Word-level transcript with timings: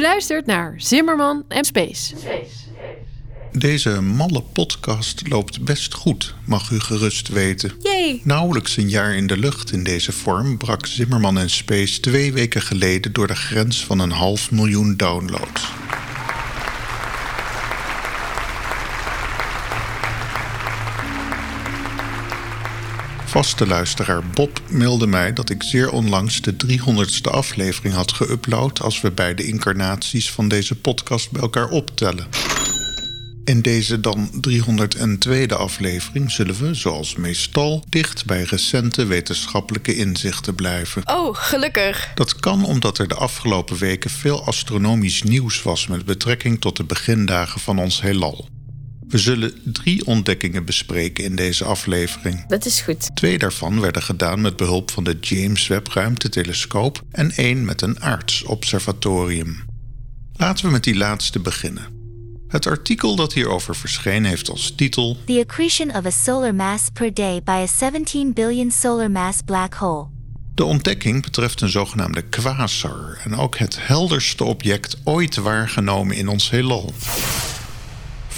U 0.00 0.02
luistert 0.02 0.46
naar 0.46 0.74
Zimmerman 0.76 1.44
en 1.48 1.64
Space. 1.64 2.14
Deze 3.52 4.00
malle 4.00 4.42
podcast 4.42 5.28
loopt 5.28 5.64
best 5.64 5.94
goed, 5.94 6.34
mag 6.44 6.70
u 6.70 6.80
gerust 6.80 7.28
weten. 7.28 7.72
Yay! 7.82 8.20
Nauwelijks 8.24 8.76
een 8.76 8.88
jaar 8.88 9.14
in 9.14 9.26
de 9.26 9.36
lucht 9.36 9.72
in 9.72 9.84
deze 9.84 10.12
vorm 10.12 10.58
brak 10.58 10.86
Zimmerman 10.86 11.38
en 11.38 11.50
Space 11.50 12.00
twee 12.00 12.32
weken 12.32 12.62
geleden 12.62 13.12
door 13.12 13.26
de 13.26 13.36
grens 13.36 13.84
van 13.84 13.98
een 13.98 14.10
half 14.10 14.50
miljoen 14.50 14.96
downloads. 14.96 15.72
Vaste 23.30 23.66
luisteraar 23.66 24.22
Bob 24.26 24.60
mailde 24.70 25.06
mij 25.06 25.32
dat 25.32 25.50
ik 25.50 25.62
zeer 25.62 25.90
onlangs 25.90 26.40
de 26.40 26.54
300ste 26.66 27.30
aflevering 27.30 27.94
had 27.94 28.14
geüpload 28.14 28.82
als 28.82 29.00
we 29.00 29.10
beide 29.10 29.44
incarnaties 29.44 30.30
van 30.30 30.48
deze 30.48 30.74
podcast 30.74 31.30
bij 31.30 31.42
elkaar 31.42 31.68
optellen. 31.68 32.26
In 33.44 33.62
deze 33.62 34.00
dan 34.00 34.30
302e 34.48 35.56
aflevering 35.56 36.30
zullen 36.30 36.60
we, 36.60 36.74
zoals 36.74 37.16
meestal, 37.16 37.84
dicht 37.88 38.26
bij 38.26 38.42
recente 38.42 39.04
wetenschappelijke 39.04 39.94
inzichten 39.94 40.54
blijven. 40.54 41.02
Oh, 41.04 41.34
gelukkig. 41.36 42.10
Dat 42.14 42.36
kan 42.36 42.64
omdat 42.64 42.98
er 42.98 43.08
de 43.08 43.14
afgelopen 43.14 43.76
weken 43.76 44.10
veel 44.10 44.44
astronomisch 44.44 45.22
nieuws 45.22 45.62
was 45.62 45.86
met 45.86 46.04
betrekking 46.04 46.60
tot 46.60 46.76
de 46.76 46.84
begindagen 46.84 47.60
van 47.60 47.78
ons 47.78 48.00
heelal. 48.00 48.48
We 49.10 49.18
zullen 49.18 49.52
drie 49.64 50.06
ontdekkingen 50.06 50.64
bespreken 50.64 51.24
in 51.24 51.36
deze 51.36 51.64
aflevering. 51.64 52.46
Dat 52.46 52.64
is 52.64 52.80
goed. 52.80 53.16
Twee 53.16 53.38
daarvan 53.38 53.80
werden 53.80 54.02
gedaan 54.02 54.40
met 54.40 54.56
behulp 54.56 54.90
van 54.90 55.04
de 55.04 55.16
James 55.20 55.66
Webb 55.66 55.88
Ruimtetelescoop 55.88 57.02
en 57.10 57.30
één 57.30 57.64
met 57.64 57.82
een 57.82 58.00
aardsobservatorium. 58.00 59.64
Laten 60.32 60.64
we 60.64 60.70
met 60.70 60.84
die 60.84 60.96
laatste 60.96 61.40
beginnen. 61.40 61.86
Het 62.48 62.66
artikel 62.66 63.16
dat 63.16 63.32
hierover 63.32 63.76
verscheen 63.76 64.24
heeft 64.24 64.50
als 64.50 64.72
titel 64.76 65.16
The 65.24 65.44
accretion 65.48 65.96
of 65.96 66.06
a 66.06 66.10
solar 66.10 66.54
mass 66.54 66.84
per 66.92 67.14
day 67.14 67.42
by 67.44 67.50
a 67.50 67.66
17 67.66 68.32
billion 68.32 68.70
solar 68.70 69.10
mass 69.10 69.38
black 69.44 69.74
hole. 69.74 70.06
De 70.54 70.64
ontdekking 70.64 71.22
betreft 71.22 71.60
een 71.60 71.68
zogenaamde 71.68 72.22
quasar 72.22 73.20
en 73.24 73.36
ook 73.36 73.58
het 73.58 73.76
helderste 73.80 74.44
object 74.44 74.96
ooit 75.04 75.36
waargenomen 75.36 76.16
in 76.16 76.28
ons 76.28 76.50
heelal. 76.50 76.92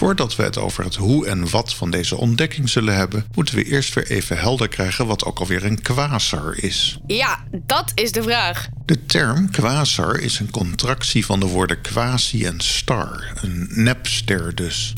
Voordat 0.02 0.36
we 0.36 0.42
het 0.42 0.58
over 0.58 0.84
het 0.84 0.94
hoe 0.94 1.26
en 1.26 1.50
wat 1.50 1.74
van 1.74 1.90
deze 1.90 2.16
ontdekking 2.16 2.68
zullen 2.68 2.96
hebben, 2.96 3.26
moeten 3.34 3.54
we 3.54 3.64
eerst 3.64 3.94
weer 3.94 4.10
even 4.10 4.38
helder 4.38 4.68
krijgen 4.68 5.06
wat 5.06 5.24
ook 5.24 5.38
alweer 5.38 5.64
een 5.64 5.82
quasar 5.82 6.56
is. 6.56 6.98
Ja, 7.06 7.44
dat 7.66 7.92
is 7.94 8.12
de 8.12 8.22
vraag. 8.22 8.68
De 8.84 9.06
term 9.06 9.50
quasar 9.50 10.18
is 10.18 10.38
een 10.38 10.50
contractie 10.50 11.26
van 11.26 11.40
de 11.40 11.46
woorden 11.46 11.80
quasi 11.80 12.44
en 12.44 12.60
star, 12.60 13.32
een 13.34 13.68
nepster 13.70 14.54
dus. 14.54 14.92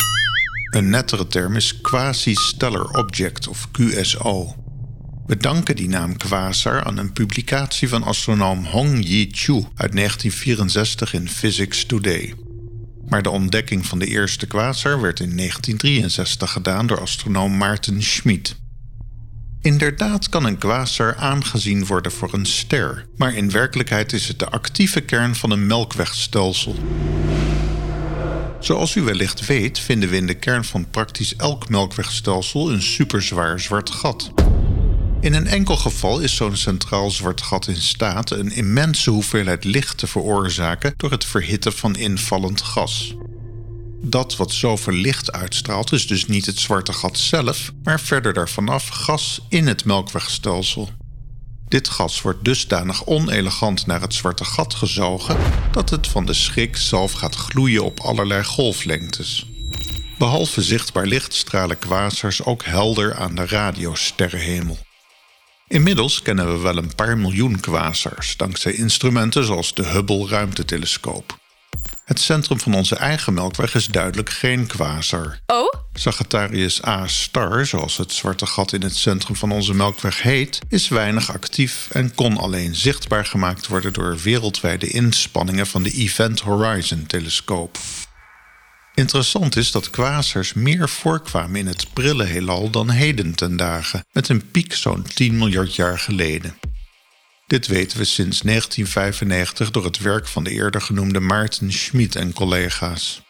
Een 0.69 0.89
nettere 0.89 1.27
term 1.27 1.55
is 1.55 1.81
quasi-stellar 1.81 2.89
object 2.89 3.47
of 3.47 3.67
QSO. 3.71 4.55
We 5.25 5.37
danken 5.37 5.75
die 5.75 5.89
naam 5.89 6.17
quasar 6.17 6.83
aan 6.83 6.97
een 6.97 7.13
publicatie 7.13 7.89
van 7.89 8.03
astronoom 8.03 8.65
Hong 8.65 9.07
Yi-Chu 9.07 9.53
uit 9.75 9.95
1964 9.95 11.13
in 11.13 11.29
Physics 11.29 11.85
Today. 11.85 12.44
Maar 13.07 13.21
de 13.21 13.29
ontdekking 13.29 13.85
van 13.85 13.99
de 13.99 14.05
eerste 14.05 14.47
quasar 14.47 15.01
werd 15.01 15.19
in 15.19 15.37
1963 15.37 16.51
gedaan 16.51 16.87
door 16.87 17.01
astronoom 17.01 17.57
Maarten 17.57 18.03
Schmid. 18.03 18.55
Inderdaad 19.61 20.29
kan 20.29 20.45
een 20.45 20.57
quasar 20.57 21.15
aangezien 21.15 21.85
worden 21.85 22.11
voor 22.11 22.33
een 22.33 22.45
ster, 22.45 23.07
maar 23.17 23.35
in 23.35 23.51
werkelijkheid 23.51 24.13
is 24.13 24.27
het 24.27 24.39
de 24.39 24.49
actieve 24.49 25.01
kern 25.01 25.35
van 25.35 25.51
een 25.51 25.67
melkwegstelsel. 25.67 26.75
Zoals 28.59 28.95
u 28.95 29.01
wellicht 29.01 29.45
weet, 29.45 29.79
vinden 29.79 30.09
we 30.09 30.15
in 30.15 30.27
de 30.27 30.33
kern 30.33 30.63
van 30.63 30.89
praktisch 30.89 31.35
elk 31.35 31.69
melkwegstelsel 31.69 32.71
een 32.71 32.81
superzwaar 32.81 33.59
zwart 33.59 33.89
gat. 33.89 34.31
In 35.25 35.33
een 35.33 35.47
enkel 35.47 35.77
geval 35.77 36.19
is 36.19 36.35
zo'n 36.35 36.55
centraal 36.55 37.11
zwart 37.11 37.41
gat 37.41 37.67
in 37.67 37.81
staat 37.81 38.31
een 38.31 38.51
immense 38.51 39.09
hoeveelheid 39.09 39.63
licht 39.63 39.97
te 39.97 40.07
veroorzaken 40.07 40.93
door 40.97 41.11
het 41.11 41.25
verhitten 41.25 41.73
van 41.73 41.95
invallend 41.95 42.61
gas. 42.61 43.15
Dat 44.01 44.35
wat 44.35 44.51
zoveel 44.51 44.93
licht 44.93 45.31
uitstraalt 45.31 45.91
is 45.91 46.07
dus 46.07 46.25
niet 46.25 46.45
het 46.45 46.59
zwarte 46.59 46.93
gat 46.93 47.17
zelf, 47.17 47.71
maar 47.83 47.99
verder 47.99 48.33
daarvanaf 48.33 48.87
gas 48.87 49.41
in 49.49 49.67
het 49.67 49.85
melkwegstelsel. 49.85 50.89
Dit 51.67 51.89
gas 51.89 52.21
wordt 52.21 52.43
dusdanig 52.43 53.05
onelegant 53.05 53.85
naar 53.85 54.01
het 54.01 54.13
zwarte 54.13 54.45
gat 54.45 54.73
gezogen 54.73 55.37
dat 55.71 55.89
het 55.89 56.07
van 56.07 56.25
de 56.25 56.33
schrik 56.33 56.77
zelf 56.77 57.11
gaat 57.11 57.35
gloeien 57.35 57.83
op 57.83 57.99
allerlei 57.99 58.43
golflengtes. 58.43 59.49
Behalve 60.17 60.61
zichtbaar 60.61 61.05
licht 61.05 61.33
stralen 61.33 61.79
quasars 61.79 62.43
ook 62.43 62.63
helder 62.63 63.15
aan 63.15 63.35
de 63.35 63.45
radiosterrenhemel. 63.45 64.77
Inmiddels 65.67 66.21
kennen 66.21 66.51
we 66.51 66.59
wel 66.61 66.77
een 66.77 66.95
paar 66.95 67.17
miljoen 67.17 67.59
quasars 67.59 68.37
dankzij 68.37 68.73
instrumenten 68.73 69.45
zoals 69.45 69.73
de 69.73 69.85
Hubble 69.85 70.27
ruimtetelescoop. 70.27 71.37
Het 72.05 72.19
centrum 72.19 72.59
van 72.59 72.73
onze 72.73 72.95
eigen 72.95 73.33
melkweg 73.33 73.75
is 73.75 73.87
duidelijk 73.87 74.29
geen 74.29 74.67
quasar. 74.67 75.39
Oh? 75.45 75.73
Sagittarius 75.93 76.85
A 76.85 77.07
star, 77.07 77.65
zoals 77.65 77.97
het 77.97 78.11
zwarte 78.11 78.45
gat 78.45 78.73
in 78.73 78.81
het 78.81 78.95
centrum 78.95 79.35
van 79.35 79.51
onze 79.51 79.73
melkweg 79.73 80.21
heet, 80.21 80.59
is 80.69 80.87
weinig 80.87 81.33
actief 81.33 81.87
en 81.91 82.15
kon 82.15 82.37
alleen 82.37 82.75
zichtbaar 82.75 83.25
gemaakt 83.25 83.67
worden 83.67 83.93
door 83.93 84.17
wereldwijde 84.23 84.87
inspanningen 84.87 85.67
van 85.67 85.83
de 85.83 85.91
Event 85.91 86.39
Horizon 86.39 87.05
telescoop. 87.05 87.77
Interessant 88.95 89.55
is 89.55 89.71
dat 89.71 89.89
quasars 89.89 90.53
meer 90.53 90.89
voorkwamen 90.89 91.59
in 91.59 91.67
het 91.67 91.93
prille 91.93 92.23
heelal 92.23 92.69
dan 92.69 92.89
heden 92.89 93.35
ten 93.35 93.57
dagen, 93.57 94.05
met 94.11 94.29
een 94.29 94.51
piek 94.51 94.73
zo'n 94.73 95.03
10 95.13 95.37
miljard 95.37 95.75
jaar 95.75 95.99
geleden. 95.99 96.57
Dit 97.47 97.67
weten 97.67 97.97
we 97.97 98.05
sinds 98.05 98.41
1995 98.41 99.71
door 99.71 99.83
het 99.83 99.99
werk 99.99 100.27
van 100.27 100.43
de 100.43 100.49
eerder 100.49 100.81
genoemde 100.81 101.19
Maarten 101.19 101.73
Schmid 101.73 102.15
en 102.15 102.33
collega's. 102.33 103.21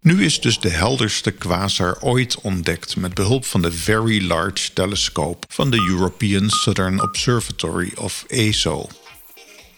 Nu 0.00 0.24
is 0.24 0.40
dus 0.40 0.60
de 0.60 0.68
helderste 0.68 1.30
quasar 1.30 2.00
ooit 2.00 2.40
ontdekt 2.40 2.96
met 2.96 3.14
behulp 3.14 3.44
van 3.44 3.62
de 3.62 3.72
Very 3.72 4.26
Large 4.26 4.72
Telescope 4.72 5.46
van 5.48 5.70
de 5.70 5.86
European 5.88 6.50
Southern 6.50 7.02
Observatory 7.02 7.92
of 7.94 8.24
ESO. 8.28 8.88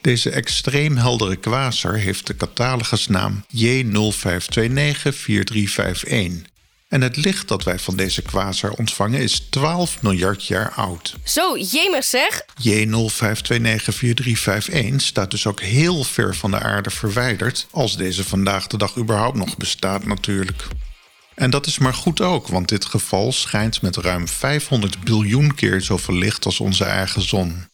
Deze 0.04 0.30
extreem 0.30 0.96
heldere 0.96 1.36
quasar 1.36 1.94
heeft 1.94 2.26
de 2.26 2.36
catalogusnaam 2.36 3.44
J05294351 3.56 3.62
en 6.88 7.00
het 7.00 7.16
licht 7.16 7.48
dat 7.48 7.64
wij 7.64 7.78
van 7.78 7.96
deze 7.96 8.22
quasar 8.22 8.70
ontvangen 8.70 9.20
is 9.20 9.38
12 9.38 10.02
miljard 10.02 10.46
jaar 10.46 10.72
oud. 10.72 11.14
Zo, 11.24 11.58
jemig 11.58 12.04
zeg. 12.04 12.44
J05294351 12.68 14.96
staat 14.96 15.30
dus 15.30 15.46
ook 15.46 15.60
heel 15.60 16.04
ver 16.04 16.34
van 16.34 16.50
de 16.50 16.60
aarde 16.60 16.90
verwijderd, 16.90 17.66
als 17.70 17.96
deze 17.96 18.24
vandaag 18.24 18.66
de 18.66 18.76
dag 18.76 18.96
überhaupt 18.96 19.36
nog 19.36 19.56
bestaat 19.56 20.06
natuurlijk. 20.06 20.66
En 21.34 21.50
dat 21.50 21.66
is 21.66 21.78
maar 21.78 21.94
goed 21.94 22.20
ook, 22.20 22.48
want 22.48 22.68
dit 22.68 22.84
geval 22.84 23.32
schijnt 23.32 23.82
met 23.82 23.96
ruim 23.96 24.28
500 24.28 25.04
biljoen 25.04 25.54
keer 25.54 25.80
zoveel 25.80 26.14
licht 26.14 26.44
als 26.44 26.60
onze 26.60 26.84
eigen 26.84 27.22
zon. 27.22 27.66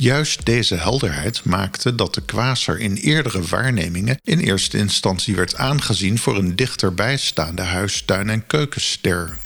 Juist 0.00 0.46
deze 0.46 0.74
helderheid 0.74 1.44
maakte 1.44 1.94
dat 1.94 2.14
de 2.14 2.20
quasar 2.20 2.78
in 2.78 2.94
eerdere 2.94 3.42
waarnemingen 3.42 4.20
in 4.22 4.38
eerste 4.38 4.78
instantie 4.78 5.36
werd 5.36 5.56
aangezien 5.56 6.18
voor 6.18 6.36
een 6.36 6.56
dichterbijstaande 6.56 7.62
huistuin- 7.62 8.30
en 8.30 8.46
keukenster. 8.46 9.36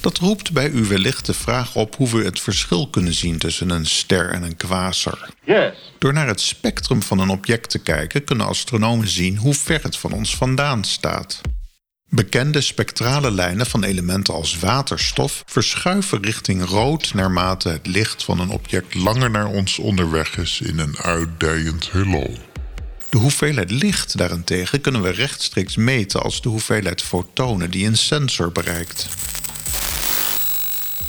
Dat 0.00 0.18
roept 0.18 0.52
bij 0.52 0.70
u 0.70 0.84
wellicht 0.84 1.26
de 1.26 1.34
vraag 1.34 1.76
op 1.76 1.96
hoe 1.96 2.08
we 2.08 2.24
het 2.24 2.40
verschil 2.40 2.88
kunnen 2.88 3.14
zien 3.14 3.38
tussen 3.38 3.70
een 3.70 3.86
ster 3.86 4.30
en 4.30 4.42
een 4.42 4.56
quasar. 4.56 5.28
Yes. 5.44 5.92
Door 5.98 6.12
naar 6.12 6.26
het 6.26 6.40
spectrum 6.40 7.02
van 7.02 7.18
een 7.18 7.30
object 7.30 7.70
te 7.70 7.78
kijken 7.78 8.24
kunnen 8.24 8.46
astronomen 8.46 9.08
zien 9.08 9.36
hoe 9.36 9.54
ver 9.54 9.82
het 9.82 9.96
van 9.96 10.12
ons 10.12 10.36
vandaan 10.36 10.84
staat. 10.84 11.40
Bekende 12.14 12.60
spectrale 12.60 13.30
lijnen 13.30 13.66
van 13.66 13.84
elementen 13.84 14.34
als 14.34 14.58
waterstof 14.58 15.42
verschuiven 15.46 16.22
richting 16.22 16.64
rood 16.64 17.14
naarmate 17.14 17.68
het 17.68 17.86
licht 17.86 18.24
van 18.24 18.40
een 18.40 18.50
object 18.50 18.94
langer 18.94 19.30
naar 19.30 19.46
ons 19.46 19.78
onderweg 19.78 20.36
is 20.36 20.60
in 20.60 20.78
een 20.78 20.98
uitdijend 20.98 21.90
heelal. 21.90 22.38
De 23.08 23.18
hoeveelheid 23.18 23.70
licht 23.70 24.18
daarentegen 24.18 24.80
kunnen 24.80 25.02
we 25.02 25.10
rechtstreeks 25.10 25.76
meten 25.76 26.22
als 26.22 26.42
de 26.42 26.48
hoeveelheid 26.48 27.02
fotonen 27.02 27.70
die 27.70 27.86
een 27.86 27.98
sensor 27.98 28.52
bereikt. 28.52 29.08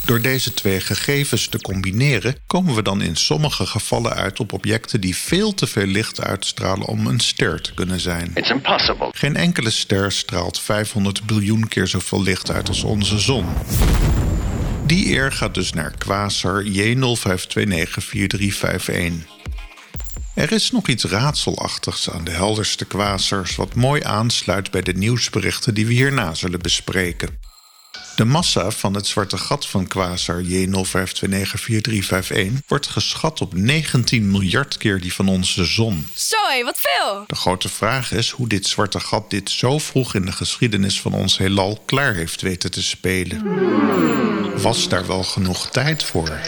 Door 0.04 0.20
deze 0.20 0.54
twee 0.54 0.80
gegevens 0.80 1.48
te 1.48 1.60
combineren 1.60 2.36
komen 2.46 2.74
we 2.74 2.82
dan 2.82 3.02
in 3.02 3.16
sommige 3.16 3.66
gevallen 3.66 4.14
uit 4.14 4.40
op 4.40 4.52
objecten 4.52 5.00
die 5.00 5.16
veel 5.16 5.54
te 5.54 5.66
veel 5.66 5.86
licht 5.86 6.20
uitstralen 6.20 6.86
om 6.86 7.06
een 7.06 7.20
ster 7.20 7.60
te 7.60 7.74
kunnen 7.74 8.00
zijn. 8.00 8.30
It's 8.34 8.50
impossible. 8.50 9.08
Geen 9.12 9.36
enkele 9.36 9.70
ster 9.70 10.12
straalt 10.12 10.60
500 10.60 11.26
biljoen 11.26 11.68
keer 11.68 11.86
zoveel 11.86 12.22
licht 12.22 12.50
uit 12.50 12.68
als 12.68 12.82
onze 12.82 13.18
zon. 13.18 13.46
Die 14.86 15.06
eer 15.06 15.32
gaat 15.32 15.54
dus 15.54 15.72
naar 15.72 15.94
quasar 15.98 16.64
J05294351. 16.64 16.68
Er 20.34 20.52
is 20.52 20.70
nog 20.70 20.88
iets 20.88 21.04
raadselachtigs 21.04 22.10
aan 22.10 22.24
de 22.24 22.30
helderste 22.30 22.84
kwasers, 22.84 23.56
wat 23.56 23.74
mooi 23.74 24.02
aansluit 24.02 24.70
bij 24.70 24.82
de 24.82 24.94
nieuwsberichten 24.94 25.74
die 25.74 25.86
we 25.86 25.92
hierna 25.92 26.34
zullen 26.34 26.60
bespreken. 26.60 27.52
De 28.16 28.24
massa 28.24 28.70
van 28.70 28.94
het 28.94 29.06
zwarte 29.06 29.38
gat 29.38 29.66
van 29.66 29.86
quasar 29.86 30.42
J05294351 30.42 30.50
wordt 32.66 32.86
geschat 32.86 33.40
op 33.40 33.54
19 33.54 34.30
miljard 34.30 34.76
keer 34.76 35.00
die 35.00 35.14
van 35.14 35.28
onze 35.28 35.64
zon. 35.64 36.08
Zo 36.14 36.36
hé, 36.48 36.64
wat 36.64 36.78
veel! 36.80 37.24
De 37.26 37.34
grote 37.34 37.68
vraag 37.68 38.12
is 38.12 38.30
hoe 38.30 38.48
dit 38.48 38.66
zwarte 38.66 39.00
gat 39.00 39.30
dit 39.30 39.50
zo 39.50 39.78
vroeg 39.78 40.14
in 40.14 40.24
de 40.24 40.32
geschiedenis 40.32 41.00
van 41.00 41.12
ons 41.12 41.38
heelal 41.38 41.82
klaar 41.84 42.14
heeft 42.14 42.40
weten 42.40 42.70
te 42.70 42.82
spelen. 42.82 43.42
Was 44.62 44.88
daar 44.88 45.06
wel 45.06 45.22
genoeg 45.22 45.70
tijd 45.70 46.04
voor? 46.04 46.40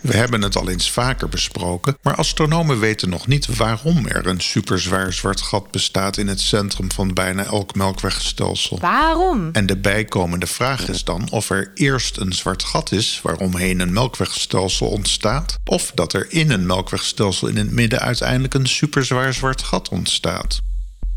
We 0.00 0.16
hebben 0.16 0.42
het 0.42 0.56
al 0.56 0.68
eens 0.68 0.90
vaker 0.90 1.28
besproken, 1.28 1.96
maar 2.02 2.14
astronomen 2.14 2.78
weten 2.78 3.08
nog 3.08 3.26
niet 3.26 3.56
waarom 3.56 4.06
er 4.06 4.26
een 4.26 4.40
superzwaar 4.40 5.12
zwart 5.12 5.40
gat 5.40 5.70
bestaat 5.70 6.16
in 6.16 6.28
het 6.28 6.40
centrum 6.40 6.92
van 6.92 7.14
bijna 7.14 7.44
elk 7.44 7.74
melkwegstelsel. 7.74 8.78
Waarom? 8.80 9.48
En 9.52 9.66
de 9.66 9.76
bijkomende 9.76 10.46
vraag 10.46 10.88
is 10.88 11.04
dan 11.04 11.30
of 11.30 11.50
er 11.50 11.70
eerst 11.74 12.16
een 12.16 12.32
zwart 12.32 12.62
gat 12.62 12.92
is 12.92 13.20
waaromheen 13.22 13.80
een 13.80 13.92
melkwegstelsel 13.92 14.88
ontstaat, 14.88 15.58
of 15.64 15.92
dat 15.94 16.12
er 16.12 16.26
in 16.28 16.50
een 16.50 16.66
melkwegstelsel 16.66 17.48
in 17.48 17.56
het 17.56 17.70
midden 17.70 18.00
uiteindelijk 18.00 18.54
een 18.54 18.66
superzwaar 18.66 19.34
zwart 19.34 19.62
gat 19.62 19.88
ontstaat. 19.88 20.60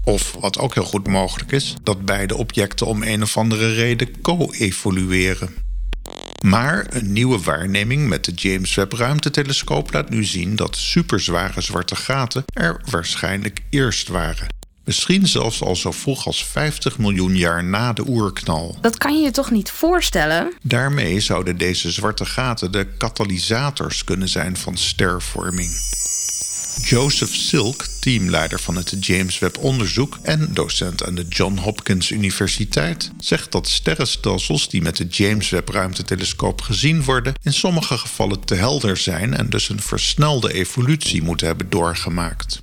Of, 0.03 0.35
wat 0.39 0.59
ook 0.59 0.73
heel 0.73 0.83
goed 0.83 1.07
mogelijk 1.07 1.51
is, 1.51 1.75
dat 1.83 2.05
beide 2.05 2.35
objecten 2.35 2.87
om 2.87 3.03
een 3.03 3.21
of 3.21 3.37
andere 3.37 3.73
reden 3.73 4.21
co-evolueren. 4.21 5.62
Maar 6.43 6.85
een 6.89 7.13
nieuwe 7.13 7.39
waarneming 7.39 8.07
met 8.07 8.25
de 8.25 8.31
James 8.31 8.75
Webb 8.75 8.93
ruimtetelescoop 8.93 9.93
laat 9.93 10.09
nu 10.09 10.23
zien 10.23 10.55
dat 10.55 10.77
superzware 10.77 11.61
zwarte 11.61 11.95
gaten 11.95 12.43
er 12.53 12.81
waarschijnlijk 12.89 13.59
eerst 13.69 14.07
waren. 14.07 14.47
Misschien 14.83 15.27
zelfs 15.27 15.61
al 15.61 15.75
zo 15.75 15.91
vroeg 15.91 16.25
als 16.25 16.45
50 16.45 16.97
miljoen 16.97 17.35
jaar 17.35 17.63
na 17.63 17.93
de 17.93 18.07
oerknal. 18.07 18.77
Dat 18.81 18.97
kan 18.97 19.17
je 19.17 19.23
je 19.23 19.31
toch 19.31 19.51
niet 19.51 19.71
voorstellen? 19.71 20.53
Daarmee 20.61 21.19
zouden 21.19 21.57
deze 21.57 21.91
zwarte 21.91 22.25
gaten 22.25 22.71
de 22.71 22.87
katalysators 22.97 24.03
kunnen 24.03 24.29
zijn 24.29 24.57
van 24.57 24.77
stervorming. 24.77 25.69
Joseph 26.85 27.33
Silk, 27.33 27.85
teamleider 27.99 28.59
van 28.59 28.75
het 28.75 29.05
James 29.05 29.39
Webb 29.39 29.57
onderzoek 29.57 30.17
en 30.21 30.53
docent 30.53 31.03
aan 31.03 31.15
de 31.15 31.25
John 31.29 31.57
Hopkins 31.57 32.11
Universiteit, 32.11 33.11
zegt 33.17 33.51
dat 33.51 33.67
sterrenstelsels 33.67 34.69
die 34.69 34.81
met 34.81 34.97
de 34.97 35.05
James 35.05 35.49
Webb 35.49 35.69
ruimtetelescoop 35.69 36.61
gezien 36.61 37.03
worden, 37.03 37.33
in 37.41 37.53
sommige 37.53 37.97
gevallen 37.97 38.45
te 38.45 38.55
helder 38.55 38.97
zijn 38.97 39.33
en 39.33 39.49
dus 39.49 39.69
een 39.69 39.81
versnelde 39.81 40.53
evolutie 40.53 41.21
moeten 41.21 41.47
hebben 41.47 41.69
doorgemaakt. 41.69 42.61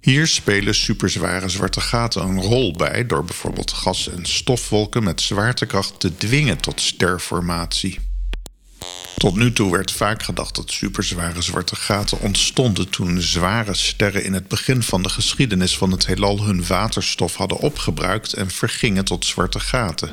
Hier 0.00 0.26
spelen 0.26 0.74
superzware 0.74 1.48
zwarte 1.48 1.80
gaten 1.80 2.22
een 2.22 2.40
rol 2.40 2.72
bij 2.72 3.06
door 3.06 3.24
bijvoorbeeld 3.24 3.72
gas- 3.72 4.08
en 4.08 4.26
stofwolken 4.26 5.02
met 5.02 5.20
zwaartekracht 5.20 6.00
te 6.00 6.16
dwingen 6.16 6.58
tot 6.58 6.80
sterformatie. 6.80 7.98
Tot 9.22 9.36
nu 9.36 9.52
toe 9.52 9.70
werd 9.72 9.92
vaak 9.92 10.22
gedacht 10.22 10.54
dat 10.54 10.70
superzware 10.70 11.42
zwarte 11.42 11.76
gaten 11.76 12.20
ontstonden 12.20 12.88
toen 12.88 13.20
zware 13.20 13.74
sterren 13.74 14.24
in 14.24 14.32
het 14.32 14.48
begin 14.48 14.82
van 14.82 15.02
de 15.02 15.08
geschiedenis 15.08 15.76
van 15.76 15.90
het 15.90 16.06
heelal 16.06 16.44
hun 16.44 16.66
waterstof 16.66 17.36
hadden 17.36 17.58
opgebruikt 17.58 18.32
en 18.32 18.50
vergingen 18.50 19.04
tot 19.04 19.24
zwarte 19.24 19.60
gaten. 19.60 20.10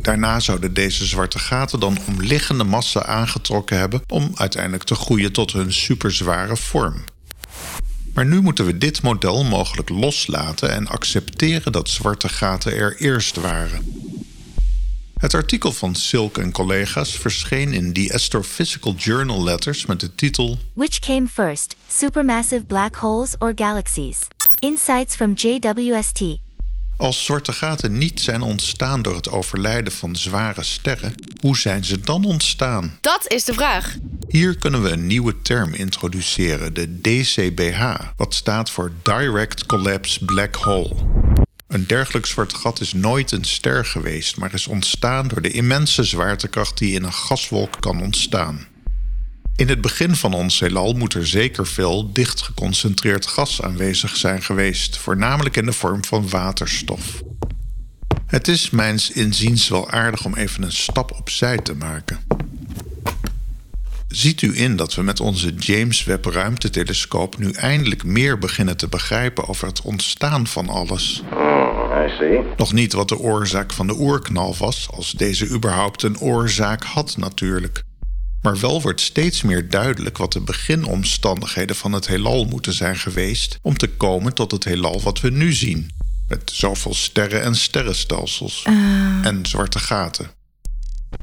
Daarna 0.00 0.40
zouden 0.40 0.74
deze 0.74 1.06
zwarte 1.06 1.38
gaten 1.38 1.80
dan 1.80 1.98
omliggende 2.08 2.64
massa 2.64 3.04
aangetrokken 3.04 3.78
hebben 3.78 4.02
om 4.06 4.30
uiteindelijk 4.34 4.84
te 4.84 4.94
groeien 4.94 5.32
tot 5.32 5.52
hun 5.52 5.72
superzware 5.72 6.56
vorm. 6.56 7.04
Maar 8.14 8.26
nu 8.26 8.40
moeten 8.40 8.66
we 8.66 8.78
dit 8.78 9.02
model 9.02 9.44
mogelijk 9.44 9.88
loslaten 9.88 10.72
en 10.72 10.86
accepteren 10.86 11.72
dat 11.72 11.88
zwarte 11.88 12.28
gaten 12.28 12.76
er 12.76 12.96
eerst 12.96 13.36
waren. 13.36 14.12
Het 15.24 15.34
artikel 15.34 15.72
van 15.72 15.94
Silk 15.94 16.38
en 16.38 16.52
collega's 16.52 17.16
verscheen 17.18 17.72
in 17.72 17.92
The 17.92 18.10
Astrophysical 18.14 18.94
Journal 18.94 19.44
Letters 19.44 19.86
met 19.86 20.00
de 20.00 20.14
titel 20.14 20.58
Which 20.72 20.98
came 20.98 21.26
first, 21.26 21.76
supermassive 21.88 22.64
black 22.64 22.94
holes 22.94 23.34
or 23.38 23.52
galaxies? 23.54 24.18
Insights 24.58 25.14
from 25.14 25.32
JWST. 25.34 26.22
Als 26.96 27.24
zwarte 27.24 27.52
gaten 27.52 27.98
niet 27.98 28.20
zijn 28.20 28.42
ontstaan 28.42 29.02
door 29.02 29.14
het 29.14 29.30
overlijden 29.30 29.92
van 29.92 30.16
zware 30.16 30.62
sterren, 30.62 31.14
hoe 31.40 31.56
zijn 31.56 31.84
ze 31.84 32.00
dan 32.00 32.24
ontstaan? 32.24 32.98
Dat 33.00 33.24
is 33.26 33.44
de 33.44 33.54
vraag. 33.54 33.96
Hier 34.28 34.58
kunnen 34.58 34.82
we 34.82 34.90
een 34.90 35.06
nieuwe 35.06 35.42
term 35.42 35.74
introduceren, 35.74 36.74
de 36.74 37.00
DCBH, 37.00 37.98
wat 38.16 38.34
staat 38.34 38.70
voor 38.70 38.92
Direct 39.02 39.66
Collapse 39.66 40.24
Black 40.24 40.54
Hole. 40.54 41.23
Een 41.74 41.86
dergelijk 41.86 42.26
zwart 42.26 42.54
gat 42.54 42.80
is 42.80 42.92
nooit 42.92 43.32
een 43.32 43.44
ster 43.44 43.84
geweest, 43.84 44.36
maar 44.36 44.54
is 44.54 44.66
ontstaan 44.66 45.28
door 45.28 45.42
de 45.42 45.50
immense 45.50 46.04
zwaartekracht 46.04 46.78
die 46.78 46.94
in 46.94 47.02
een 47.02 47.12
gaswolk 47.12 47.80
kan 47.80 48.02
ontstaan. 48.02 48.66
In 49.56 49.68
het 49.68 49.80
begin 49.80 50.16
van 50.16 50.34
ons 50.34 50.60
heelal 50.60 50.92
moet 50.92 51.14
er 51.14 51.26
zeker 51.26 51.66
veel 51.66 52.12
dicht 52.12 52.42
geconcentreerd 52.42 53.26
gas 53.26 53.62
aanwezig 53.62 54.16
zijn 54.16 54.42
geweest, 54.42 54.96
voornamelijk 54.96 55.56
in 55.56 55.64
de 55.66 55.72
vorm 55.72 56.04
van 56.04 56.28
waterstof. 56.28 57.22
Het 58.26 58.48
is 58.48 58.70
mijns 58.70 59.10
inziens 59.10 59.68
wel 59.68 59.90
aardig 59.90 60.24
om 60.24 60.34
even 60.34 60.62
een 60.62 60.72
stap 60.72 61.12
opzij 61.12 61.58
te 61.58 61.74
maken. 61.74 62.18
Ziet 64.08 64.42
u 64.42 64.58
in 64.58 64.76
dat 64.76 64.94
we 64.94 65.02
met 65.02 65.20
onze 65.20 65.54
James 65.54 66.04
Webb 66.04 66.24
ruimtetelescoop 66.24 67.38
nu 67.38 67.50
eindelijk 67.50 68.04
meer 68.04 68.38
beginnen 68.38 68.76
te 68.76 68.88
begrijpen 68.88 69.48
over 69.48 69.66
het 69.66 69.82
ontstaan 69.82 70.46
van 70.46 70.68
alles? 70.68 71.22
Nog 72.56 72.72
niet 72.72 72.92
wat 72.92 73.08
de 73.08 73.18
oorzaak 73.18 73.72
van 73.72 73.86
de 73.86 73.98
oerknal 73.98 74.56
was, 74.58 74.88
als 74.90 75.12
deze 75.12 75.48
überhaupt 75.48 76.02
een 76.02 76.18
oorzaak 76.18 76.84
had 76.84 77.16
natuurlijk. 77.16 77.82
Maar 78.42 78.60
wel 78.60 78.82
wordt 78.82 79.00
steeds 79.00 79.42
meer 79.42 79.70
duidelijk 79.70 80.18
wat 80.18 80.32
de 80.32 80.40
beginomstandigheden 80.40 81.76
van 81.76 81.92
het 81.92 82.06
heelal 82.06 82.44
moeten 82.44 82.72
zijn 82.72 82.96
geweest 82.96 83.58
om 83.62 83.76
te 83.76 83.88
komen 83.88 84.34
tot 84.34 84.50
het 84.50 84.64
heelal 84.64 85.00
wat 85.02 85.20
we 85.20 85.30
nu 85.30 85.52
zien. 85.52 85.90
Met 86.28 86.50
zoveel 86.54 86.94
sterren 86.94 87.42
en 87.42 87.54
sterrenstelsels. 87.54 88.62
En 89.22 89.46
zwarte 89.46 89.78
gaten. 89.78 90.30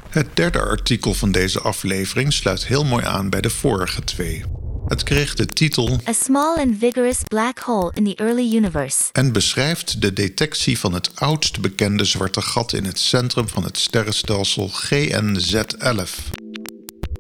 Het 0.10 0.28
derde 0.34 0.60
artikel 0.60 1.14
van 1.14 1.32
deze 1.32 1.60
aflevering 1.60 2.34
sluit 2.34 2.68
heel 2.68 2.86
mooi 2.86 3.06
aan 3.06 3.30
bij 3.30 3.42
de 3.42 3.50
vorige 3.50 4.04
twee. 4.04 4.44
Het 4.92 5.04
kreeg 5.04 5.34
de 5.34 5.46
titel 5.46 6.00
A 6.08 6.14
small 6.14 6.58
and 6.58 6.78
vigorous 6.80 7.18
black 7.28 7.60
hole 7.60 7.92
in 7.94 8.04
the 8.04 8.16
early 8.16 8.56
universe. 8.56 9.04
en 9.12 9.32
beschrijft 9.32 10.02
de 10.02 10.14
detectie 10.14 10.80
van 10.80 10.94
het 10.94 11.12
oudst 11.16 11.62
bekende 11.62 12.06
zwarte 12.06 12.42
gat 12.42 12.74
in 12.74 12.86
het 12.86 13.00
centrum 13.00 13.48
van 13.48 13.64
het 13.64 13.78
sterrenstelsel 13.78 14.70
GNZ11. 14.70 16.10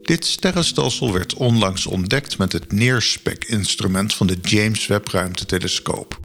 Dit 0.02 0.26
sterrenstelsel 0.26 1.14
werd 1.14 1.34
onlangs 1.34 1.86
ontdekt 1.86 2.38
met 2.38 2.52
het 2.52 2.72
neerspek-instrument 2.72 4.14
van 4.14 4.28
de 4.28 4.38
James 4.42 4.88
Webb 4.88 5.08
ruimtetelescoop. 5.08 6.20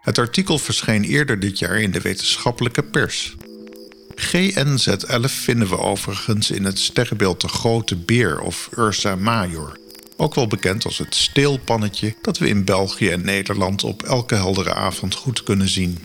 Het 0.00 0.18
artikel 0.18 0.58
verscheen 0.58 1.04
eerder 1.04 1.40
dit 1.40 1.58
jaar 1.58 1.80
in 1.80 1.90
de 1.90 2.00
wetenschappelijke 2.00 2.82
pers. 2.82 3.36
GNZ11 4.14 5.24
vinden 5.24 5.68
we 5.68 5.78
overigens 5.78 6.50
in 6.50 6.64
het 6.64 6.78
sterrenbeeld 6.78 7.40
de 7.40 7.48
Grote 7.48 7.96
Beer 7.96 8.40
of 8.40 8.68
Ursa 8.76 9.16
Major, 9.16 9.80
ook 10.22 10.34
wel 10.34 10.46
bekend 10.46 10.84
als 10.84 10.98
het 10.98 11.14
steelpannetje 11.14 12.14
dat 12.22 12.38
we 12.38 12.48
in 12.48 12.64
België 12.64 13.08
en 13.08 13.24
Nederland 13.24 13.84
op 13.84 14.02
elke 14.02 14.34
heldere 14.34 14.74
avond 14.74 15.14
goed 15.14 15.42
kunnen 15.42 15.68
zien. 15.68 15.98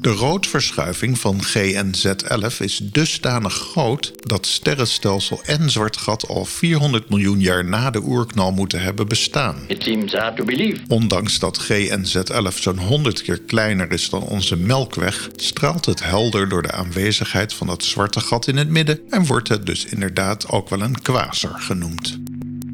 De 0.00 0.10
roodverschuiving 0.10 1.18
van 1.18 1.40
GNZ11 1.44 2.56
is 2.58 2.80
dusdanig 2.82 3.52
groot 3.52 4.12
dat 4.16 4.46
sterrenstelsel 4.46 5.40
en 5.44 5.70
zwart 5.70 5.96
gat 5.96 6.28
al 6.28 6.44
400 6.44 7.08
miljoen 7.08 7.40
jaar 7.40 7.64
na 7.64 7.90
de 7.90 8.02
oerknal 8.02 8.52
moeten 8.52 8.82
hebben 8.82 9.08
bestaan. 9.08 9.56
It 9.66 9.82
seems 9.82 10.12
hard 10.12 10.36
to 10.36 10.44
believe. 10.44 10.80
Ondanks 10.88 11.38
dat 11.38 11.70
GNZ11 11.70 12.54
zo'n 12.54 12.78
100 12.78 13.22
keer 13.22 13.40
kleiner 13.40 13.92
is 13.92 14.10
dan 14.10 14.22
onze 14.22 14.56
Melkweg, 14.56 15.28
straalt 15.36 15.86
het 15.86 16.04
helder 16.04 16.48
door 16.48 16.62
de 16.62 16.72
aanwezigheid 16.72 17.52
van 17.52 17.66
dat 17.66 17.84
zwarte 17.84 18.20
gat 18.20 18.46
in 18.46 18.56
het 18.56 18.68
midden 18.68 19.00
en 19.10 19.26
wordt 19.26 19.48
het 19.48 19.66
dus 19.66 19.84
inderdaad 19.84 20.48
ook 20.48 20.68
wel 20.68 20.80
een 20.80 21.02
quasar 21.02 21.60
genoemd. 21.60 22.29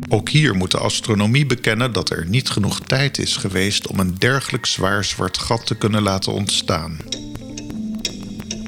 Ook 0.08 0.28
hier 0.28 0.54
moet 0.54 0.70
de 0.70 0.78
astronomie 0.78 1.46
bekennen 1.46 1.92
dat 1.92 2.10
er 2.10 2.26
niet 2.26 2.50
genoeg 2.50 2.80
tijd 2.80 3.18
is 3.18 3.36
geweest 3.36 3.86
om 3.86 3.98
een 3.98 4.14
dergelijk 4.18 4.66
zwaar 4.66 5.04
zwart 5.04 5.38
gat 5.38 5.66
te 5.66 5.74
kunnen 5.74 6.02
laten 6.02 6.32
ontstaan. 6.32 6.98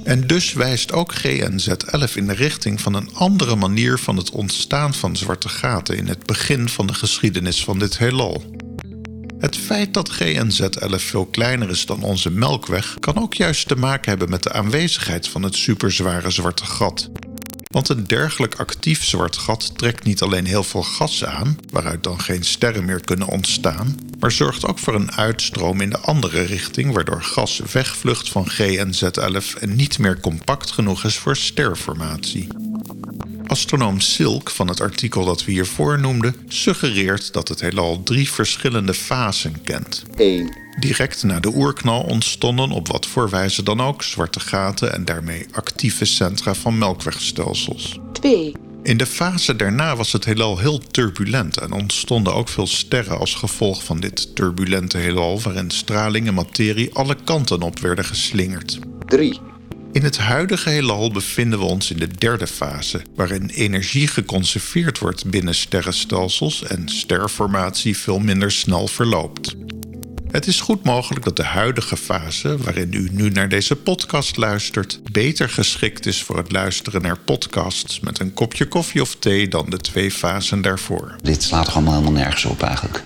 En 0.05 0.27
dus 0.27 0.53
wijst 0.53 0.93
ook 0.93 1.15
GNZ11 1.15 2.15
in 2.15 2.27
de 2.27 2.35
richting 2.35 2.81
van 2.81 2.95
een 2.95 3.15
andere 3.15 3.57
manier 3.57 3.99
van 3.99 4.17
het 4.17 4.31
ontstaan 4.31 4.95
van 4.95 5.17
zwarte 5.17 5.49
gaten 5.49 5.97
in 5.97 6.07
het 6.07 6.27
begin 6.27 6.69
van 6.69 6.87
de 6.87 6.95
geschiedenis 6.95 7.65
van 7.65 7.79
dit 7.79 7.99
heelal. 7.99 8.45
Het 9.39 9.57
feit 9.57 9.95
dat 9.95 10.23
GNZ11 10.23 10.95
veel 10.95 11.27
kleiner 11.27 11.71
is 11.71 11.87
dan 11.87 12.03
onze 12.03 12.31
Melkweg 12.31 12.97
kan 13.01 13.17
ook 13.17 13.35
juist 13.35 13.69
te 13.69 13.77
maken 13.77 14.09
hebben 14.11 14.31
met 14.31 14.43
de 14.43 14.53
aanwezigheid 14.53 15.29
van 15.29 15.43
het 15.43 15.55
superzware 15.55 16.31
zwarte 16.31 16.65
gat. 16.65 17.11
Want 17.69 17.89
een 17.89 18.07
dergelijk 18.07 18.55
actief 18.55 19.05
zwart 19.05 19.37
gat 19.37 19.79
trekt 19.79 20.05
niet 20.05 20.23
alleen 20.23 20.45
heel 20.45 20.65
veel 20.65 20.83
gas 20.83 21.25
aan, 21.25 21.59
waaruit 21.71 22.03
dan 22.03 22.21
geen 22.21 22.45
sterren 22.45 22.85
meer 22.85 23.01
kunnen 23.01 23.29
ontstaan, 23.29 23.99
maar 24.19 24.33
zorgt 24.33 24.67
ook 24.67 24.79
voor 24.79 24.95
een 24.95 25.13
uitstroom 25.13 25.81
in 25.81 25.91
de 25.91 25.99
andere 25.99 26.43
richting, 26.43 26.93
waardoor 26.93 27.23
gas 27.23 27.61
wegvlucht 27.73 28.29
van 28.29 28.51
G 28.51 28.61
en 28.61 28.93
Z11 28.95 29.61
en 29.61 29.77
niet 29.77 29.99
meer 29.99 30.21
compact 30.21 30.71
genoeg 30.71 31.05
is 31.05 31.17
voor 31.17 31.37
sterformatie. 31.37 32.47
Astronoom 33.47 34.01
Silk 34.01 34.51
van 34.51 34.69
het 34.69 34.81
artikel 34.81 35.25
dat 35.25 35.45
we 35.45 35.53
hiervoor 35.53 36.01
noemden 36.01 36.35
suggereert 36.49 37.33
dat 37.33 37.49
het 37.49 37.61
heelal 37.61 38.03
drie 38.03 38.31
verschillende 38.31 38.95
fasen 38.95 39.63
kent. 39.63 40.05
1. 40.17 40.68
Direct 40.81 41.23
na 41.23 41.41
de 41.41 41.55
oerknal 41.55 42.03
ontstonden 42.03 42.71
op 42.71 42.89
wat 42.89 43.07
voor 43.07 43.31
wijze 43.31 43.63
dan 43.63 43.81
ook 43.81 44.03
zwarte 44.03 44.41
gaten 44.41 44.93
en 44.93 45.05
daarmee 45.05 45.47
actieve 45.53 46.05
centra 46.05 46.55
van 46.55 46.79
melkwegstelsels. 46.79 47.99
2. 48.13 48.53
In 48.83 48.97
de 48.97 49.07
fase 49.07 49.57
daarna 49.57 49.97
was 49.97 50.13
het 50.13 50.25
heelal 50.25 50.59
heel 50.59 50.79
turbulent 50.79 51.57
en 51.57 51.73
ontstonden 51.73 52.35
ook 52.35 52.49
veel 52.49 52.67
sterren 52.67 53.19
als 53.19 53.35
gevolg 53.35 53.85
van 53.85 54.01
dit 54.01 54.35
turbulente 54.35 54.99
heelal 54.99 55.41
waarin 55.41 55.71
straling 55.71 56.27
en 56.27 56.35
materie 56.35 56.95
alle 56.95 57.17
kanten 57.25 57.63
op 57.63 57.79
werden 57.79 58.05
geslingerd. 58.05 58.79
3. 59.07 59.41
In 59.93 60.03
het 60.03 60.19
huidige 60.19 60.71
heelal 60.71 61.11
bevinden 61.11 61.59
we 61.59 61.65
ons 61.65 61.91
in 61.91 61.99
de 61.99 62.09
derde 62.09 62.47
fase, 62.47 63.03
waarin 63.15 63.49
energie 63.49 64.07
geconserveerd 64.07 64.99
wordt 64.99 65.31
binnen 65.31 65.55
sterrenstelsels 65.55 66.63
en 66.63 66.89
sterformatie 66.89 67.97
veel 67.97 68.19
minder 68.19 68.53
snel 68.53 68.89
verloopt. 68.89 69.57
Het 70.31 70.47
is 70.47 70.61
goed 70.61 70.85
mogelijk 70.85 71.25
dat 71.25 71.37
de 71.37 71.45
huidige 71.45 71.97
fase, 71.97 72.57
waarin 72.57 72.93
u 72.93 73.09
nu 73.13 73.31
naar 73.31 73.49
deze 73.49 73.77
podcast 73.77 74.37
luistert, 74.37 75.01
beter 75.13 75.49
geschikt 75.49 76.07
is 76.07 76.23
voor 76.23 76.37
het 76.37 76.53
luisteren 76.53 77.03
naar 77.03 77.19
podcasts 77.19 78.01
met 78.01 78.19
een 78.19 78.35
kopje 78.35 78.67
koffie 78.67 79.01
of 79.01 79.15
thee 79.15 79.49
dan 79.49 79.71
de 79.71 79.77
twee 79.77 80.11
fasen 80.11 80.61
daarvoor. 80.63 81.17
Dit 81.23 81.43
slaat 81.43 81.65
toch 81.65 81.75
allemaal 81.75 81.93
helemaal 81.93 82.13
nergens 82.13 82.45
op 82.45 82.63
eigenlijk. 82.63 83.05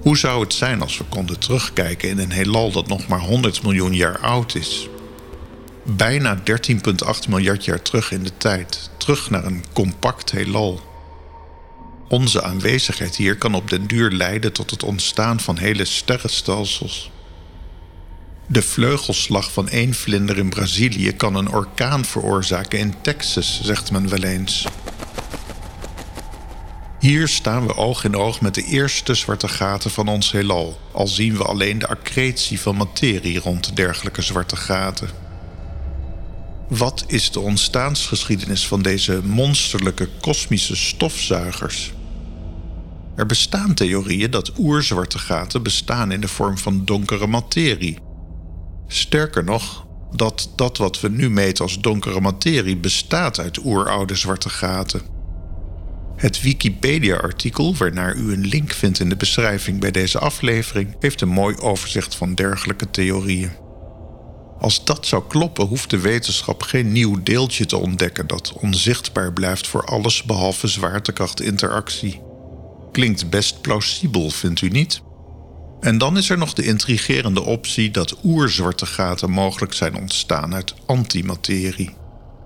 Hoe 0.00 0.18
zou 0.18 0.42
het 0.42 0.54
zijn 0.54 0.80
als 0.80 0.98
we 0.98 1.04
konden 1.04 1.38
terugkijken 1.38 2.08
in 2.08 2.18
een 2.18 2.32
heelal 2.32 2.72
dat 2.72 2.88
nog 2.88 3.06
maar 3.06 3.20
100 3.20 3.62
miljoen 3.62 3.94
jaar 3.94 4.18
oud 4.18 4.54
is? 4.54 4.88
Bijna 5.84 6.38
13,8 6.38 7.28
miljard 7.28 7.64
jaar 7.64 7.82
terug 7.82 8.12
in 8.12 8.22
de 8.22 8.36
tijd, 8.36 8.90
terug 8.96 9.30
naar 9.30 9.44
een 9.44 9.64
compact 9.72 10.30
heelal. 10.30 10.89
Onze 12.10 12.42
aanwezigheid 12.42 13.16
hier 13.16 13.36
kan 13.36 13.54
op 13.54 13.70
den 13.70 13.86
duur 13.86 14.10
leiden 14.10 14.52
tot 14.52 14.70
het 14.70 14.82
ontstaan 14.82 15.40
van 15.40 15.58
hele 15.58 15.84
sterrenstelsels. 15.84 17.10
De 18.46 18.62
vleugelslag 18.62 19.52
van 19.52 19.68
één 19.68 19.94
vlinder 19.94 20.38
in 20.38 20.48
Brazilië 20.48 21.12
kan 21.12 21.34
een 21.34 21.48
orkaan 21.48 22.04
veroorzaken 22.04 22.78
in 22.78 22.94
Texas, 23.00 23.60
zegt 23.62 23.90
men 23.90 24.08
wel 24.08 24.22
eens. 24.22 24.66
Hier 26.98 27.28
staan 27.28 27.66
we 27.66 27.76
oog 27.76 28.04
in 28.04 28.16
oog 28.16 28.40
met 28.40 28.54
de 28.54 28.64
eerste 28.64 29.14
zwarte 29.14 29.48
gaten 29.48 29.90
van 29.90 30.08
ons 30.08 30.32
heelal, 30.32 30.80
al 30.92 31.06
zien 31.06 31.36
we 31.36 31.44
alleen 31.44 31.78
de 31.78 31.88
accretie 31.88 32.60
van 32.60 32.76
materie 32.76 33.38
rond 33.38 33.76
dergelijke 33.76 34.22
zwarte 34.22 34.56
gaten. 34.56 35.10
Wat 36.68 37.04
is 37.06 37.30
de 37.30 37.40
ontstaansgeschiedenis 37.40 38.66
van 38.66 38.82
deze 38.82 39.20
monsterlijke 39.24 40.08
kosmische 40.20 40.76
stofzuigers? 40.76 41.92
Er 43.20 43.26
bestaan 43.26 43.74
theorieën 43.74 44.30
dat 44.30 44.52
oerzwarte 44.58 45.18
gaten 45.18 45.62
bestaan 45.62 46.12
in 46.12 46.20
de 46.20 46.28
vorm 46.28 46.58
van 46.58 46.84
donkere 46.84 47.26
materie. 47.26 47.98
Sterker 48.86 49.44
nog, 49.44 49.86
dat 50.12 50.50
dat 50.56 50.76
wat 50.76 51.00
we 51.00 51.08
nu 51.08 51.30
meten 51.30 51.64
als 51.64 51.80
donkere 51.80 52.20
materie 52.20 52.76
bestaat 52.76 53.38
uit 53.38 53.64
oeroude 53.64 54.14
zwarte 54.14 54.48
gaten. 54.48 55.02
Het 56.16 56.40
Wikipedia-artikel, 56.40 57.76
waarnaar 57.76 58.16
u 58.16 58.32
een 58.32 58.46
link 58.46 58.72
vindt 58.72 59.00
in 59.00 59.08
de 59.08 59.16
beschrijving 59.16 59.80
bij 59.80 59.90
deze 59.90 60.18
aflevering, 60.18 60.96
heeft 61.00 61.20
een 61.20 61.28
mooi 61.28 61.56
overzicht 61.56 62.14
van 62.14 62.34
dergelijke 62.34 62.90
theorieën. 62.90 63.52
Als 64.58 64.84
dat 64.84 65.06
zou 65.06 65.22
kloppen, 65.28 65.66
hoeft 65.66 65.90
de 65.90 66.00
wetenschap 66.00 66.62
geen 66.62 66.92
nieuw 66.92 67.22
deeltje 67.22 67.66
te 67.66 67.76
ontdekken 67.76 68.26
dat 68.26 68.52
onzichtbaar 68.52 69.32
blijft 69.32 69.66
voor 69.66 69.84
alles 69.84 70.22
behalve 70.22 70.66
zwaartekrachtinteractie. 70.66 72.28
Klinkt 72.92 73.30
best 73.30 73.60
plausibel, 73.60 74.30
vindt 74.30 74.60
u 74.60 74.68
niet? 74.68 75.02
En 75.80 75.98
dan 75.98 76.16
is 76.16 76.30
er 76.30 76.38
nog 76.38 76.52
de 76.52 76.64
intrigerende 76.64 77.42
optie 77.42 77.90
dat 77.90 78.16
oerzwarte 78.24 78.86
gaten 78.86 79.30
mogelijk 79.30 79.72
zijn 79.72 79.96
ontstaan 79.96 80.54
uit 80.54 80.74
antimaterie. 80.86 81.90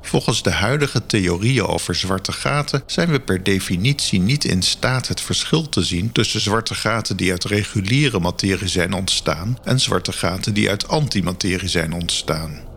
Volgens 0.02 0.42
de 0.42 0.50
huidige 0.50 1.06
theorieën 1.06 1.66
over 1.66 1.94
zwarte 1.94 2.32
gaten 2.32 2.82
zijn 2.86 3.10
we 3.10 3.20
per 3.20 3.42
definitie 3.42 4.20
niet 4.20 4.44
in 4.44 4.62
staat 4.62 5.08
het 5.08 5.20
verschil 5.20 5.68
te 5.68 5.82
zien 5.82 6.12
tussen 6.12 6.40
zwarte 6.40 6.74
gaten 6.74 7.16
die 7.16 7.30
uit 7.30 7.44
reguliere 7.44 8.20
materie 8.20 8.68
zijn 8.68 8.92
ontstaan 8.92 9.58
en 9.64 9.80
zwarte 9.80 10.12
gaten 10.12 10.54
die 10.54 10.70
uit 10.70 10.88
antimaterie 10.88 11.68
zijn 11.68 11.92
ontstaan. 11.92 12.73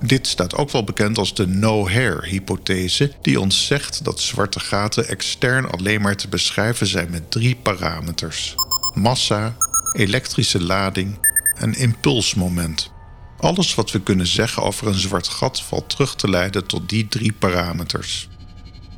Dit 0.00 0.26
staat 0.26 0.54
ook 0.54 0.70
wel 0.70 0.84
bekend 0.84 1.18
als 1.18 1.34
de 1.34 1.46
no-hair-hypothese, 1.46 3.12
die 3.22 3.40
ons 3.40 3.66
zegt 3.66 4.04
dat 4.04 4.20
zwarte 4.20 4.60
gaten 4.60 5.08
extern 5.08 5.70
alleen 5.70 6.00
maar 6.00 6.16
te 6.16 6.28
beschrijven 6.28 6.86
zijn 6.86 7.10
met 7.10 7.30
drie 7.30 7.56
parameters: 7.62 8.54
massa, 8.94 9.56
elektrische 9.92 10.62
lading 10.62 11.18
en 11.54 11.74
impulsmoment. 11.74 12.90
Alles 13.38 13.74
wat 13.74 13.90
we 13.90 14.00
kunnen 14.00 14.26
zeggen 14.26 14.62
over 14.62 14.86
een 14.86 14.94
zwart 14.94 15.28
gat 15.28 15.62
valt 15.62 15.90
terug 15.90 16.14
te 16.14 16.28
leiden 16.28 16.66
tot 16.66 16.88
die 16.88 17.08
drie 17.08 17.32
parameters. 17.32 18.28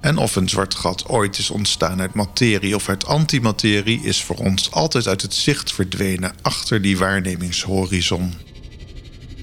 En 0.01 0.17
of 0.17 0.37
een 0.37 0.49
zwart 0.49 0.75
gat 0.75 1.09
ooit 1.09 1.39
is 1.39 1.51
ontstaan 1.51 2.01
uit 2.01 2.15
materie 2.15 2.75
of 2.75 2.89
uit 2.89 3.07
antimaterie, 3.07 4.03
is 4.03 4.23
voor 4.23 4.37
ons 4.37 4.71
altijd 4.71 5.07
uit 5.07 5.23
het 5.23 5.35
zicht 5.35 5.73
verdwenen 5.73 6.35
achter 6.43 6.83
die 6.83 6.99
waarnemingshorizon. 6.99 8.35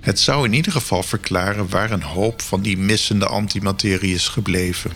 Het 0.08 0.20
zou 0.20 0.46
in 0.46 0.54
ieder 0.54 0.72
geval 0.72 1.04
verklaren 1.04 1.70
waar 1.70 1.92
een 1.92 2.04
hoop 2.04 2.42
van 2.42 2.62
die 2.62 2.78
missende 2.78 3.26
antimaterie 3.26 4.14
is 4.14 4.28
gebleven. 4.28 4.92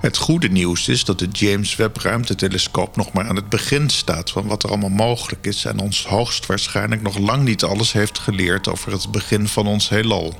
Het 0.00 0.16
goede 0.16 0.48
nieuws 0.48 0.88
is 0.88 1.04
dat 1.04 1.18
de 1.18 1.28
James 1.32 1.76
Webb 1.76 1.96
ruimtetelescoop 1.96 2.96
nog 2.96 3.12
maar 3.12 3.28
aan 3.28 3.36
het 3.36 3.48
begin 3.48 3.90
staat 3.90 4.30
van 4.30 4.46
wat 4.46 4.62
er 4.62 4.68
allemaal 4.68 4.88
mogelijk 4.88 5.46
is 5.46 5.64
en 5.64 5.78
ons 5.78 6.06
hoogstwaarschijnlijk 6.06 7.02
nog 7.02 7.18
lang 7.18 7.44
niet 7.44 7.64
alles 7.64 7.92
heeft 7.92 8.18
geleerd 8.18 8.68
over 8.68 8.92
het 8.92 9.10
begin 9.10 9.48
van 9.48 9.66
ons 9.66 9.88
heelal. 9.88 10.34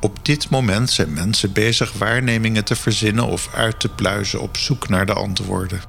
Op 0.00 0.24
dit 0.24 0.50
moment 0.50 0.90
zijn 0.90 1.12
mensen 1.12 1.52
bezig 1.52 1.92
waarnemingen 1.92 2.64
te 2.64 2.76
verzinnen 2.76 3.24
of 3.24 3.54
uit 3.54 3.80
te 3.80 3.88
pluizen 3.88 4.40
op 4.40 4.56
zoek 4.56 4.88
naar 4.88 5.06
de 5.06 5.14
antwoorden. 5.14 5.80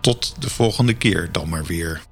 Tot 0.00 0.34
de 0.38 0.50
volgende 0.50 0.94
keer 0.94 1.28
dan 1.32 1.48
maar 1.48 1.64
weer. 1.64 2.02